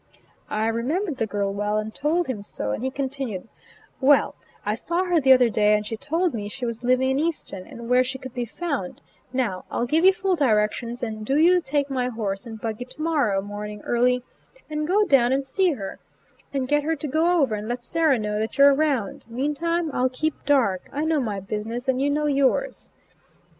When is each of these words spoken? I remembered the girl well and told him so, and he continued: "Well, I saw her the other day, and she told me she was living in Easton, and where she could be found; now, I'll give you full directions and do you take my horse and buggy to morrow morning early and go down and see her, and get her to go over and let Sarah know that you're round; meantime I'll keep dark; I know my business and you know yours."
I 0.49 0.65
remembered 0.65 1.17
the 1.17 1.27
girl 1.27 1.53
well 1.53 1.77
and 1.77 1.93
told 1.93 2.25
him 2.25 2.41
so, 2.41 2.71
and 2.71 2.81
he 2.83 2.89
continued: 2.89 3.47
"Well, 3.99 4.33
I 4.65 4.73
saw 4.73 5.03
her 5.03 5.19
the 5.19 5.31
other 5.31 5.51
day, 5.51 5.75
and 5.75 5.85
she 5.85 5.95
told 5.95 6.33
me 6.33 6.49
she 6.49 6.65
was 6.65 6.83
living 6.83 7.11
in 7.11 7.19
Easton, 7.19 7.67
and 7.67 7.87
where 7.87 8.03
she 8.03 8.17
could 8.17 8.33
be 8.33 8.45
found; 8.45 8.99
now, 9.31 9.63
I'll 9.69 9.85
give 9.85 10.03
you 10.03 10.11
full 10.11 10.35
directions 10.35 11.03
and 11.03 11.23
do 11.23 11.37
you 11.37 11.61
take 11.61 11.91
my 11.91 12.07
horse 12.07 12.47
and 12.47 12.59
buggy 12.59 12.85
to 12.85 12.99
morrow 12.99 13.43
morning 13.43 13.81
early 13.81 14.23
and 14.71 14.87
go 14.87 15.05
down 15.05 15.31
and 15.31 15.45
see 15.45 15.73
her, 15.73 15.99
and 16.51 16.67
get 16.67 16.81
her 16.81 16.95
to 16.95 17.07
go 17.07 17.39
over 17.39 17.53
and 17.53 17.67
let 17.67 17.83
Sarah 17.83 18.17
know 18.17 18.39
that 18.39 18.57
you're 18.57 18.73
round; 18.73 19.27
meantime 19.29 19.91
I'll 19.93 20.09
keep 20.09 20.33
dark; 20.45 20.89
I 20.91 21.05
know 21.05 21.19
my 21.19 21.39
business 21.39 21.87
and 21.87 22.01
you 22.01 22.09
know 22.09 22.25
yours." 22.25 22.89